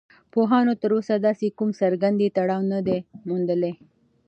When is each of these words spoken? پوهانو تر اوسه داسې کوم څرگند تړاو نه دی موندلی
پوهانو 0.33 0.73
تر 0.81 0.91
اوسه 0.95 1.15
داسې 1.27 1.47
کوم 1.57 1.69
څرگند 1.79 2.19
تړاو 2.37 2.61
نه 2.73 2.79
دی 2.87 2.99
موندلی 3.27 3.73